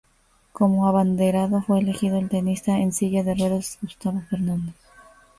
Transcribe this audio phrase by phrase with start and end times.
[0.51, 4.73] Como abanderado fue elegido el tenista en silla de ruedas Gustavo Fernández.